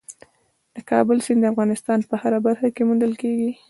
[0.75, 3.51] د کابل سیند د افغانستان په هره برخه کې موندل کېږي.